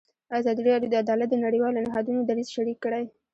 ازادي 0.39 0.61
راډیو 0.69 0.91
د 0.91 0.95
عدالت 1.03 1.27
د 1.31 1.35
نړیوالو 1.45 1.83
نهادونو 1.85 2.21
دریځ 2.29 2.47
شریک 2.55 2.77
کړی. 2.85 3.03